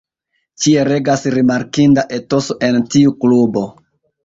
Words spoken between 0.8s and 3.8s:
regas rimarkinda etoso en tiu klubo.